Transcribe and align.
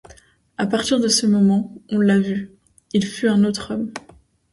À 0.57 0.65
partir 0.65 0.99
de 0.99 1.07
ce 1.07 1.27
moment, 1.27 1.75
on 1.91 1.99
l’a 1.99 2.19
vu, 2.19 2.49
il 2.91 3.05
fut 3.05 3.27
un 3.27 3.43
autre 3.43 3.75
homme. 3.75 3.93